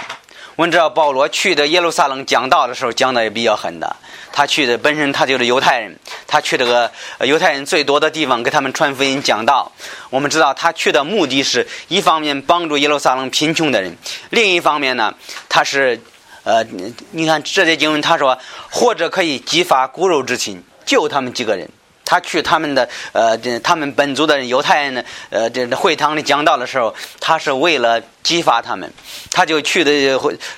[0.56, 3.96] 我们知道保罗去的耶路撒冷讲道的时候，讲的也比较狠的。
[4.30, 9.70] 他去的本身他就是犹太人，他去这个犹太人最多的地方给他们传福音讲道。
[10.10, 13.96] 我们知道他去的目的是一方面帮助耶路撒冷贫穷的人，
[14.30, 15.14] 另一方面呢，
[15.48, 16.00] 他是
[16.44, 16.64] 呃，
[17.12, 18.38] 你看这些经文他说，
[18.70, 21.68] 或者可以激发骨肉之情，救他们几个人。
[22.12, 28.92] 他去他们的呃，他们本族的犹太人的呃，这会堂里讲道的时候，他是为了激发他们，
[29.30, 29.90] 他就去的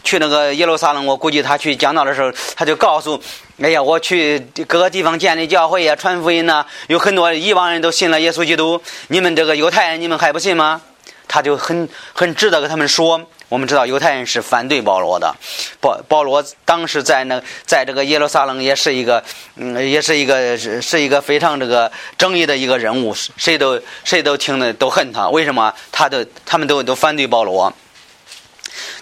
[0.02, 1.06] 去那个耶路撒冷。
[1.06, 3.22] 我估计他去讲道的时候，他就告诉
[3.62, 8.82] ：“哎呀，我去各个地方建立教会呀，传福音呐，有很多异邦人都信了耶稣基督。
[9.06, 10.80] 你们这个犹太人，你们还不信吗？”
[11.28, 15.34] 他就很很值得跟他们说，我们知道犹太人是反对保罗的，
[15.80, 19.22] 保保罗当时在那在这个耶路撒冷也是一个，
[19.56, 25.72] 嗯，也是一个是是一个非常这个争议的一个人物，谁都谁都听的都恨他，为什么？
[25.92, 27.72] 他都他们都都反对保罗，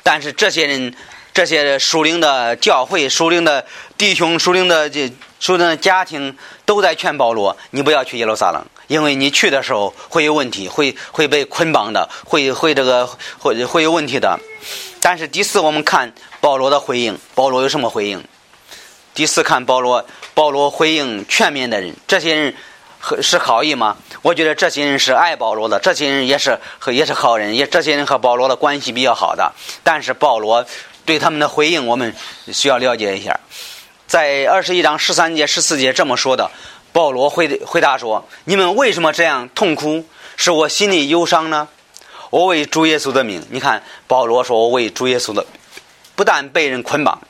[0.02, 0.94] 但是这些人。
[1.34, 3.64] 这些属灵的教会、属灵的
[3.96, 14.38] 弟兄、属灵的这属灵的家庭都在劝保罗：“你不要去耶路撒冷，因为你去的时候会有问题，会会被捆绑的，会会这个会会有问题的。”
[15.00, 18.22] 但是第四，我们看保罗的回应，保罗有什么回应？
[19.14, 22.54] 第四，看保罗，保罗回应全面的人，这些人
[23.00, 23.96] 和是好意吗？
[24.20, 29.52] 我觉得这些人是爱保罗的，这些人也是和也是好人，也这些人和保罗的关系比较好的。
[29.82, 30.64] 但是保罗。
[31.04, 32.14] 对他们的回应，我们
[32.52, 33.40] 需要了解一下。
[34.06, 36.48] 在二十一章十三节、十四节这么说的，
[36.92, 40.04] 保罗回回答说：“你们为什么这样痛哭？
[40.36, 41.68] 是我心里忧伤呢？
[42.30, 43.42] 我为主耶稣的命。
[43.50, 45.44] 你看，保罗说我为主耶稣的，
[46.14, 47.20] 不但被人捆绑。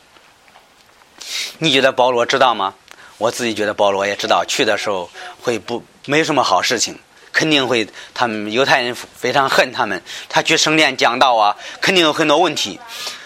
[1.58, 2.74] 你觉得保罗知道吗？
[3.18, 5.08] 我自己觉得保罗也知道，去的时候
[5.40, 6.98] 会不没什么好事情，
[7.32, 10.02] 肯定会他们犹太人非常恨他们。
[10.28, 12.80] 他去圣殿讲道啊，肯定有很多问题。”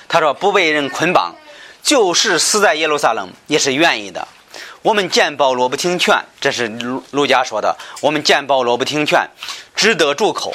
[0.09, 1.35] 他说：“不被人捆绑，
[1.83, 4.29] 就是死在耶路撒冷也是愿意的。
[4.87, 6.68] 我们见保罗不听劝，这是
[7.11, 7.77] 陆家说的。
[8.01, 9.29] 我们见保罗不听劝，
[9.75, 10.55] 只得住口，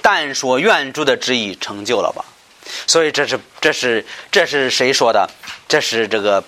[0.00, 2.24] 但说愿主的旨意成就了吧。
[2.86, 5.28] 所以这是这是这是谁说的？
[5.66, 6.44] 这是这个，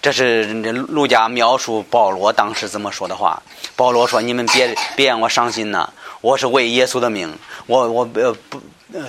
[0.00, 3.42] 这是陆家描述保罗当时怎么说的话。
[3.76, 5.90] 保罗说：‘你们别别让我伤心呐，
[6.22, 8.62] 我是为耶稣的命，我我呃不
[8.94, 9.04] 呃。’”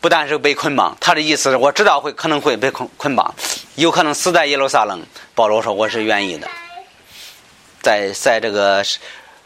[0.00, 3.34] 不但是被捆绑，他的意思是我知道会可能会被捆捆绑，
[3.74, 5.04] 有可能死在耶路撒冷。
[5.34, 6.48] 保罗说我是愿意的，
[7.82, 8.84] 在在这个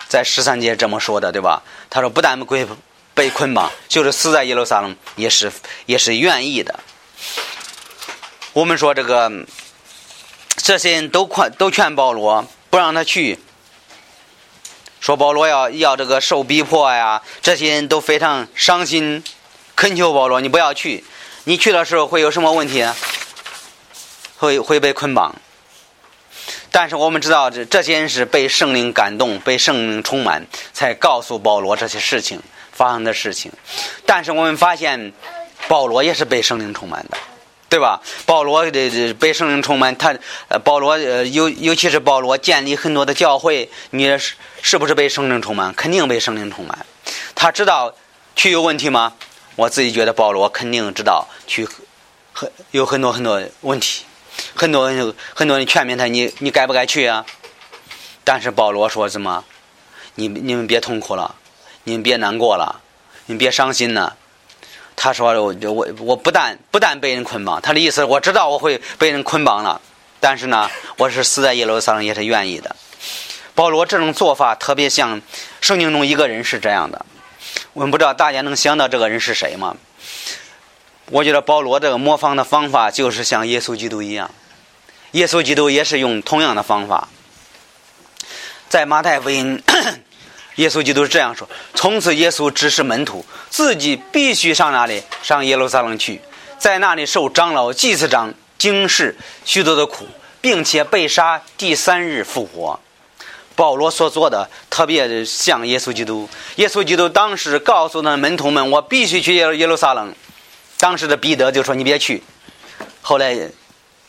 [0.08, 1.62] 在十三节这么说的，对吧？
[1.88, 2.66] 他说不但被
[3.14, 5.52] 被捆绑，就是死在耶路撒冷也是
[5.86, 6.80] 也是愿意的。
[8.52, 9.30] 我们说这个
[10.56, 13.38] 这些人都劝都劝保罗不让他去，
[15.00, 19.22] 说保罗要要这个受逼迫呀，这些人都非常伤心。
[19.74, 21.02] 恳求保罗，你不要去。
[21.44, 22.86] 你去的时候会有什么问题？
[24.36, 25.34] 会会被捆绑。
[26.72, 33.52] 但是我们知道，这这些人是被圣灵感动，被圣灵充满，才告诉保罗这些事情发生的事情。
[34.06, 35.12] 但是我们发现，
[35.68, 37.18] 保罗也是被圣灵充满的，
[37.68, 38.00] 对吧？
[38.24, 40.14] 保罗的被圣灵充满，他
[40.64, 45.72] 保罗呃，尤尤其是保罗建立很多的教会，你是是不是被圣灵充满？
[45.74, 46.86] 肯定被圣灵充满。
[47.34, 47.94] 他知道
[48.34, 49.12] 去有问题吗？
[49.56, 51.68] 我自己觉得保罗肯定知道去
[52.32, 54.06] 很有很多很多问题，
[54.54, 57.24] 很多人很多人劝勉他，你你该不该去啊？
[58.24, 59.44] 但是保罗说什么？
[60.14, 61.34] 你你们别痛苦了，
[61.84, 62.80] 你们别难过了，
[63.26, 64.16] 你别伤心了。
[64.94, 69.80] 他说我我我不但不但被人捆绑，他的意思我知道我会被人捆绑了，
[70.20, 72.76] 但是呢，我是死在耶路撒冷也是愿意的。
[73.54, 75.20] 保罗这种做法特别像
[75.60, 77.04] 圣经中一个人是这样的。
[77.72, 79.76] 我们不知道大家能想到这个人是谁吗？
[81.12, 84.30] 我觉得保罗这个模仿的方法就是像耶稣基督一样，
[85.10, 87.06] 耶稣基督也是用同样的方法。
[88.70, 89.62] 在马太福音，
[90.56, 95.02] 耶稣基督是这样说：从此耶稣指示门徒，自己必须上哪里？
[95.22, 96.18] 上耶路撒冷去，
[96.56, 100.06] 在那里受长老、祭司长、经世许多的苦，
[100.40, 102.80] 并且被杀，第三日复活。
[103.54, 106.26] 保罗所做的特别像耶稣基督。
[106.56, 110.10] 耶稣基督当时告诉那门徒们：“我必须去耶耶路撒冷。”
[110.82, 112.20] 当时的彼得就说：“你别去。”
[113.02, 113.38] 后来，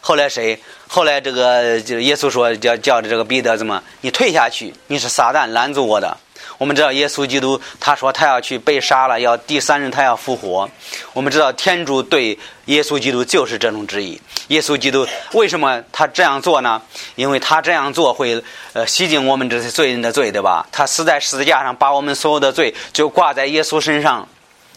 [0.02, 0.60] 后来谁？
[0.88, 3.84] 后来这个就耶稣说：“叫叫这个彼得怎么？
[4.02, 4.74] 你退下去！
[4.88, 6.18] 你是撒旦拦住我的。”
[6.58, 10.68] 我们知道耶稣基督，他说他要去被杀了，要第三日他要复活。
[11.14, 14.20] 我们知道天主对耶稣基督就是这种旨意。
[14.48, 16.82] 耶稣基督为什么他这样做呢？
[17.14, 20.66] 因为他这样做会呃洗净我们这些罪人的罪，对吧？
[20.72, 24.28] 他死在十字架上，把我们所有的罪就挂在耶稣身上，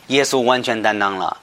[0.08, 1.38] 耶稣完全担当了。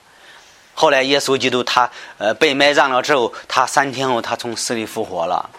[0.73, 5.49] 后来耶稣基督他呃被埋葬了之后，他三天后他从死里复活了。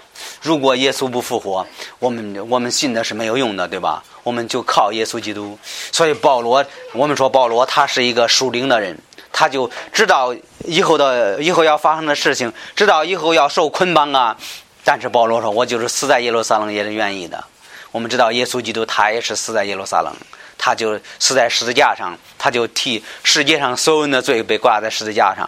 [0.40, 1.66] 如果耶稣不复活，
[1.98, 4.02] 我们我们信的是没有用的，对吧？
[4.22, 5.58] 我们就靠耶稣基督。
[5.92, 8.96] 所以保罗，我们说保罗他是一个属灵的人，
[9.32, 14.36] 他就知道以后的以后要发生的事情，知道以后要受捆绑啊。
[14.84, 17.42] 但是保罗说：“我就是死在耶路撒冷也是愿意的。”
[17.90, 20.12] 我们知道耶稣基督他也是死在耶路撒冷，
[20.64, 25.46] 他就死在十字架上，他就替世界上所有人的罪被挂在十字架上。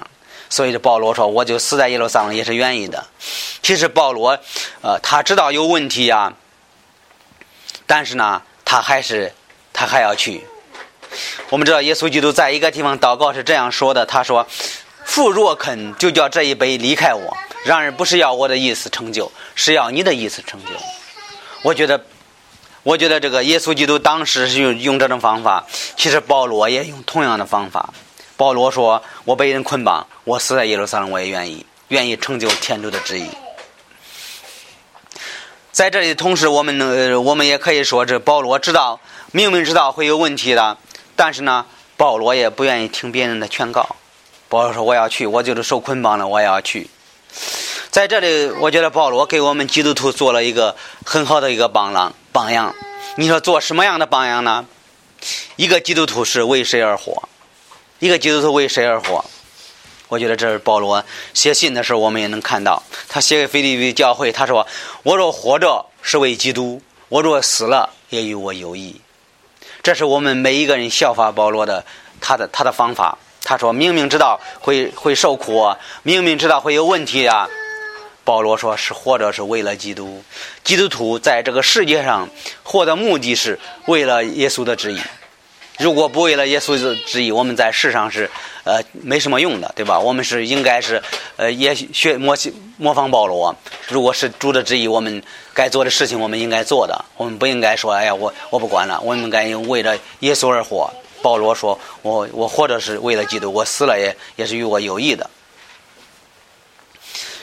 [0.51, 3.03] 所以这保罗说：“我就死在耶路撒冷也是愿意的。”
[3.65, 4.39] 其实保罗，
[4.83, 6.35] 呃，他知道有问题呀，
[7.87, 9.33] 但是呢，他还是
[9.73, 10.47] 他还要去。
[11.49, 14.47] 我们知道耶稣基督在一个地方祷告是这样说的：“他说，
[15.07, 17.35] 父若肯，就叫这一杯离开我。
[17.65, 20.73] 然而不是要我的意思成就，是要你的意思成就。
[21.63, 22.05] 我觉得，
[22.87, 25.67] 我觉得这个耶稣基督当时是用用这种方法，
[25.97, 27.93] 其实保罗也用同样的方法。
[28.37, 33.27] 保罗说：“我被人捆绑，我死在耶路撒冷，我也愿意，愿意成就天主的旨意。”
[35.73, 39.01] 在这里，同时我们能，我们也可以说，这保罗知道，
[39.33, 40.79] 明明知道会有问题的，
[41.17, 41.67] 但是呢，
[41.97, 43.97] 保罗也不愿意听别人的劝告。
[44.49, 46.89] 保罗说：“我要去，我就是受捆绑了，我也要去。”
[47.91, 52.15] 在这里，我觉得保罗给我们基督徒做了一个很好的一个榜样。
[52.37, 52.75] 榜样，
[53.15, 54.67] 你说做什么样的榜样呢？
[55.57, 57.27] 一个基督徒是为谁而活？
[57.99, 59.25] 一个基督徒为谁而活？
[60.09, 62.83] 我觉得这是保罗写信的时候，我们也能看到。
[63.09, 64.67] 他写给腓立比教会，他说
[65.03, 69.01] ：“我若活着是为基督，我若死了也与我有益。”
[69.83, 71.87] 这是我们每一个人效法保罗的
[72.21, 73.17] 他的他的方法。
[73.45, 77.49] 他说明明知道会会受苦，明明知道会有问题啊。
[78.27, 80.21] 保罗说是活着是为了基督。
[80.65, 82.29] 基督徒在这个世界上
[82.65, 83.57] 活的目的是
[83.87, 85.01] 为了耶稣的旨意。
[85.79, 88.29] 如果不为了耶稣的旨意，我们在世上是
[88.65, 90.01] 呃没什么用的，对吧？
[90.01, 91.01] 我们是应该是
[91.37, 92.37] 呃也学模
[92.79, 93.55] 模仿保罗。
[93.87, 95.23] 如果是主的旨意，我们
[95.55, 97.05] 该做的事情我们应该做的。
[97.17, 100.91] 我们不应该说哎呀我我不管了，我们应该为了耶稣而活。
[101.23, 105.29] 保罗说：“我我活着是为了基督，我死了也也是与我有益的。”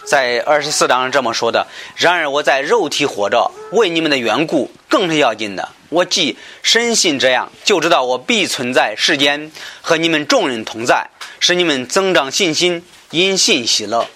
[0.05, 1.67] 在二十四章上这么说的。
[1.95, 5.69] 然而我在肉体活着，为你们的缘故更是要紧的。
[5.89, 9.51] 我既深信这样，就知道我必存在世间，
[9.81, 14.07] 和你们众人同在，使你们增长信心，因信喜乐。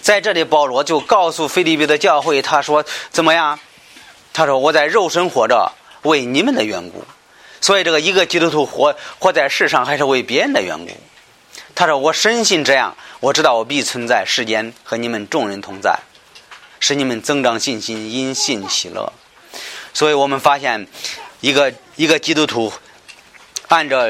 [0.00, 3.58] 在这里，保罗就告诉菲利比的教会，他说：“怎么样？
[4.32, 5.72] 他说我在肉身活着，
[6.02, 7.02] 为你们的缘故。”
[7.60, 10.92] 所以，这个一个基督徒活活在世上，还是为别人的缘故。
[11.74, 15.98] 他说：“我深信这样，我知道我必存在世间，和你们众人同在，
[16.78, 19.12] 使你们增长信心，因信喜乐。”
[19.92, 20.86] 所以我们发现，
[21.40, 22.72] 一个一个基督徒
[23.68, 24.06] 按照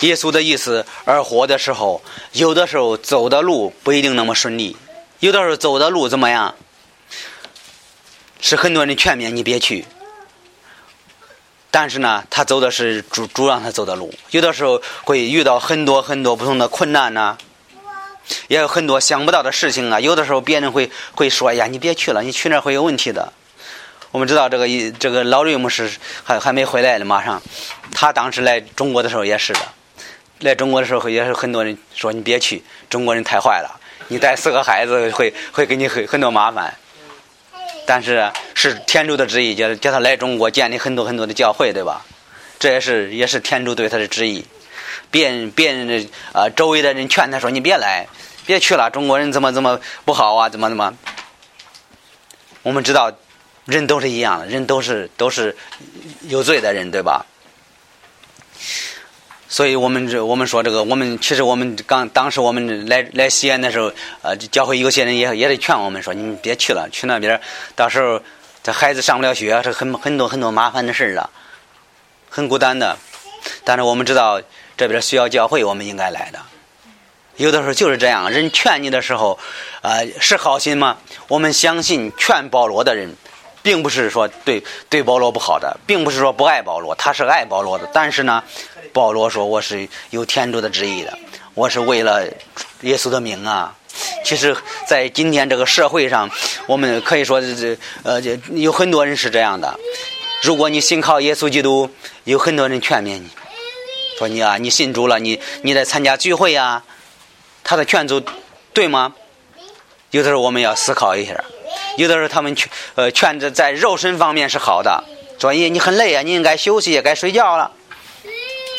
[0.00, 4.76] 耶稣的意思而活的时候，有的时候走的路不一定那么顺利，
[5.20, 6.56] 有的时候走的路怎么样？
[8.40, 9.84] 是很多人劝勉你别去。
[11.70, 17.38] 但是呢，他走的是主主让他走的路，有的时候会遇到很多很多不同的困难呐，
[18.48, 20.00] 也有很多想不到的事情啊。
[20.00, 23.32] 有的时候别人会会说：“呀，你别去了，你去那会有问题的。”
[24.12, 25.90] 我们知道这个一这个老瑞姆是
[26.22, 27.42] 还还没回来呢，马上。
[27.94, 29.60] 他当时来中国的时候也是的，
[30.40, 36.74] 来中国的时候也是很多人说：“你别去，中国人太坏了，你带四个孩子会会给你很很多麻烦。”
[37.84, 42.04] 但是是天主的旨意，叫叫他来中国建立很多很多的教会，对吧？
[42.58, 44.44] 这也是也是天主对他的旨意。
[45.12, 48.08] 别人别人的，周围的人劝他说：“你别来，
[48.44, 50.48] 别去了，中国人怎么怎么不好啊？
[50.48, 50.92] 怎么怎么？”
[52.64, 53.12] 我们知道，
[53.66, 55.56] 人都是一样的，人都是都是
[56.22, 57.26] 有罪的人，对吧？
[59.48, 63.92] 所以我们这我们说这个，我们其实我们刚当时我们来来西安的时候，
[64.22, 67.38] 呃，教会有些人也也得劝我们说，你们别去了，去那边
[67.76, 68.18] 到时候
[68.62, 71.28] 这孩子上不了学，是很很多很多麻烦的事儿了，
[72.30, 72.96] 很孤单的。
[73.64, 74.40] 但是我们知道
[74.82, 76.38] 这边需要教会，我们应该来的。
[77.36, 79.38] 有的时候就是这样，人劝你的时候，
[79.80, 80.98] 呃，是好心吗？
[81.28, 83.14] 我们相信劝保罗的人。
[83.64, 87.88] 并不是说对对保罗不好的，并不是说不爱保罗，他是爱保罗的。
[87.92, 88.42] 但是呢，
[88.92, 91.16] 保罗说我是有天主的旨意的，
[91.54, 92.26] 我是为了
[92.80, 93.72] 耶稣的名啊。
[94.24, 94.56] 其实，
[94.88, 96.28] 在今天这个社会上，
[96.66, 98.20] 我们可以说这呃，
[98.50, 99.78] 有很多人是这样的。
[100.42, 101.88] 如果你信靠耶稣基督，
[102.24, 103.28] 有很多人劝勉你，
[104.22, 106.84] 说你啊，你信主了，你你得参加聚会呀，
[107.64, 108.22] 他的劝阻
[108.72, 109.14] 对吗？
[110.12, 111.34] 有的时候我们要思考一下。
[111.96, 115.02] 有的时候他们劝呃劝着在肉身方面是好的，
[115.40, 117.72] 说你你很累啊，你应该休息，该睡觉了。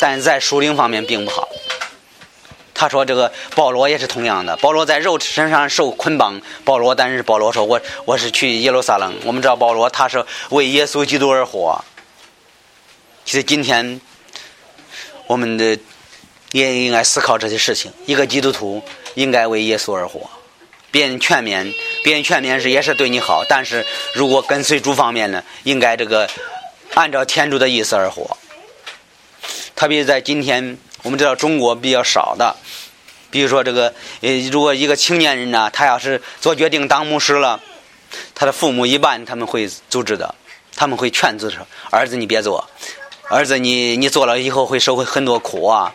[0.00, 1.46] 但是在属灵方面并不好。
[2.72, 9.14] 他说这个保罗也是同样的，保罗在肉身上受捆绑，保罗但是保罗说我我是去耶路撒冷。
[9.24, 11.84] 我们知道保罗他是为耶稣基督而活。
[13.26, 14.00] 其实今天
[15.26, 15.78] 我们的
[16.52, 18.82] 也应该思考这些事情，一个基督徒
[19.14, 20.28] 应该为耶稣而活。
[20.90, 26.30] 别人劝勉，别人劝勉是也是对你好，但是如果跟随主方面呢，应该这个
[26.94, 28.36] 按照天主的意思而活。
[29.74, 32.54] 特别在今天，我们知道中国比较少的，
[33.30, 37.60] 比如说这个，呃，如果一个青年人呢，他要是做决定当牧师了，
[38.36, 40.32] 他的父母一般他们会阻止的，
[40.76, 42.64] 他们会劝阻说：“儿子你别做，
[43.30, 45.94] 儿子你你做了以后会受会很多苦啊。”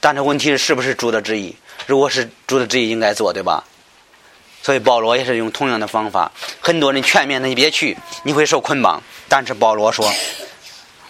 [0.00, 1.56] 但是问题是是不是主的旨意？
[1.86, 3.64] 如果是主的旨意，应该做，对吧？
[4.62, 6.30] 所以保罗也是用同样的方法。
[6.60, 9.02] 很多人劝勉他你别去，你会受捆绑。
[9.28, 10.08] 但是保罗说：“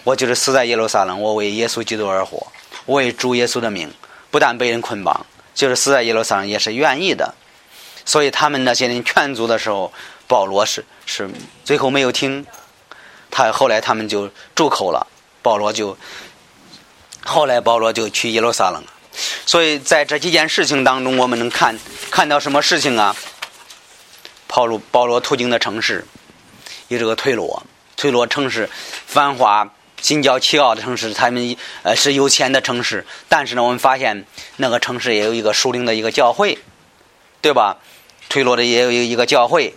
[0.03, 2.47] 我就是死在耶路撒冷，我为耶稣基督而活，
[2.85, 3.91] 我为主耶稣的命，
[4.31, 7.35] 不但被人捆绑，就是死在耶路撒冷也是愿意的。”
[8.05, 9.91] 所以他们那些人劝阻的时候，
[10.27, 11.29] 保罗是是
[11.63, 12.45] 最后没有听。
[13.29, 15.05] 他后来他们就住口了，
[15.41, 15.97] 保罗就
[17.23, 18.83] 后来保罗就去耶路撒冷。
[19.45, 21.77] 所以在这几件事情当中，我们能看
[22.11, 23.15] 看到什么事情啊？
[24.47, 26.05] 保罗保罗途经的城市
[26.87, 27.63] 有这个推罗，
[27.97, 28.69] 推罗城市
[29.05, 29.69] 繁华、
[30.01, 33.05] 心焦气傲的城市，他们呃是有钱的城市。
[33.27, 34.25] 但是呢，我们发现
[34.57, 36.57] 那个城市也有一个属灵的一个教会，
[37.41, 37.77] 对吧？
[38.29, 39.75] 推罗的也有一个教会。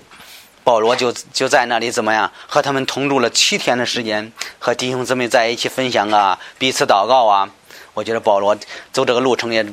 [0.65, 2.31] 保罗就就在那里怎么样？
[2.47, 7.51] 和他们同住了七天的时间，和弟兄姊妹在一起分享啊，彼此祷告啊。
[7.95, 8.57] 我觉得保罗
[8.93, 9.67] 走这个路程也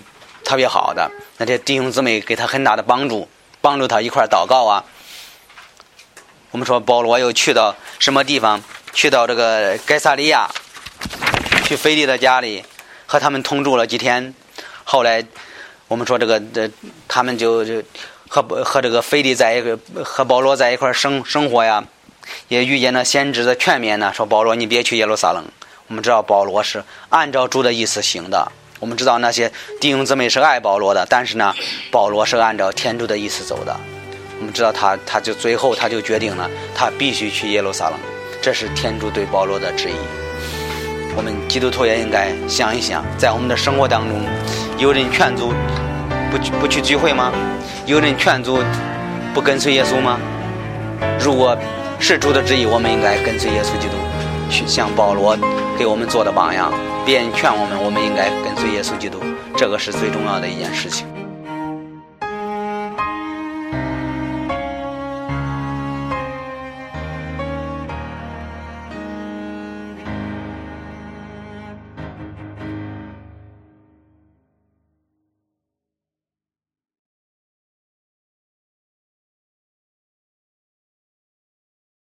[0.44, 3.30] 特别好的，那些弟兄姊妹给他很大的帮助，
[3.62, 4.84] 帮助他一块祷告啊。
[6.50, 8.60] 我们说保罗又去到什么地方？
[8.92, 10.50] 去到这个盖萨利亚，
[11.66, 12.66] 去菲利的家里，
[13.06, 14.34] 和他们同住了几天。
[14.84, 15.24] 后来
[15.88, 16.68] 我们说这个这
[17.08, 17.84] 他们就就。
[18.30, 21.84] 和和这个菲利在一个和保罗在一块生生活呀，
[22.47, 25.43] 也遇见了先知的劝勉呢，说保罗你别去耶路撒冷。
[25.88, 28.49] 我们知道保罗是按照主的意思行的。
[28.80, 29.51] 我们知道那些
[29.82, 31.53] 弟兄姊妹是爱保罗的，但是呢，
[31.91, 33.75] 保罗是按照天主的意思走的。
[34.39, 37.99] 我们知道他他就最后他就决定了，他必须去耶路撒冷，
[38.41, 39.95] 这是天主对保罗的旨意。
[41.17, 44.21] 我们基督徒也应该想一想，在我们的生活当中，
[44.77, 45.51] 有人劝阻
[46.32, 47.32] 不去不去聚会吗？
[47.86, 48.59] 有人劝阻
[49.34, 50.19] 不跟随耶稣吗？
[51.19, 51.57] 如果
[51.99, 53.95] 是主的旨意，我们应该跟随耶稣基督，
[54.49, 55.36] 去像保罗
[55.77, 56.71] 给我们做的榜样。
[57.05, 59.19] 别人劝我们，我们应该跟随耶稣基督，
[59.57, 61.07] 这个是最重要的一件事情。